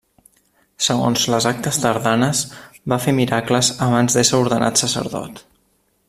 [0.85, 2.41] Segons les actes tardanes,
[2.93, 5.45] va fer miracles abans d'ésser ordenat sacerdot.